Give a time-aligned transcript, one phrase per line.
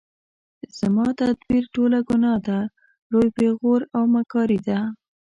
[0.79, 2.59] زما تدبیر ټوله ګناه ده
[3.11, 4.79] لوی پیغور او مکاري ده